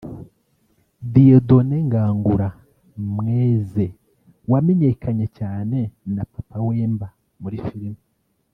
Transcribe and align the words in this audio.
Dieudonné 1.13 1.77
Ngangura 1.87 2.49
Mweze 3.15 3.85
wamenyanye 4.51 5.25
cyane 5.37 5.77
na 6.15 6.23
Papa 6.33 6.55
Wemba 6.67 7.07
muri 7.43 7.57
filime 7.67 8.01